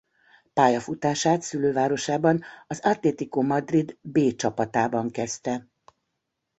[0.53, 5.67] Pályafutását szülővárosában az Atlético Madrid B csapatában kezdte.